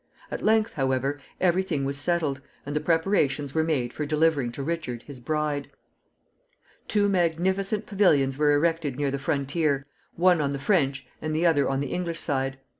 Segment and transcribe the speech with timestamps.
[0.31, 4.63] At length, however, every thing was settled, and the preparations were made for delivering to
[4.63, 5.69] Richard his bride.
[6.87, 9.85] Two magnificent pavilions were erected near the frontier,
[10.15, 12.57] one on the French and the other on the English side.